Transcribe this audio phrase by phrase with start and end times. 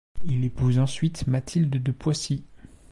[0.23, 2.43] Il épouse ensuite Mathilde de Poissy.